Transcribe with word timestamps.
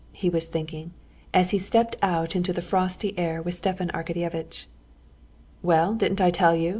he 0.13 0.31
was 0.31 0.47
thinking, 0.47 0.93
as 1.31 1.51
he 1.51 1.59
stepped 1.59 1.95
out 2.01 2.35
into 2.35 2.51
the 2.51 2.61
frosty 2.63 3.13
air 3.19 3.39
with 3.39 3.53
Stepan 3.53 3.89
Arkadyevitch. 3.89 4.65
"Well, 5.61 5.93
didn't 5.93 6.19
I 6.21 6.31
tell 6.31 6.55
you?" 6.55 6.69